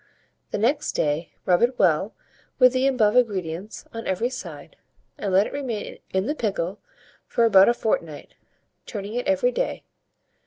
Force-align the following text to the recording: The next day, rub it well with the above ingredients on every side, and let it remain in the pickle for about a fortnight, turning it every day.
The 0.49 0.57
next 0.57 0.93
day, 0.93 1.31
rub 1.45 1.61
it 1.61 1.77
well 1.77 2.15
with 2.57 2.73
the 2.73 2.87
above 2.87 3.15
ingredients 3.15 3.85
on 3.93 4.07
every 4.07 4.29
side, 4.31 4.75
and 5.15 5.31
let 5.31 5.45
it 5.45 5.53
remain 5.53 5.99
in 6.11 6.25
the 6.25 6.33
pickle 6.33 6.79
for 7.27 7.45
about 7.45 7.69
a 7.69 7.73
fortnight, 7.75 8.33
turning 8.87 9.13
it 9.13 9.27
every 9.27 9.51
day. 9.51 9.83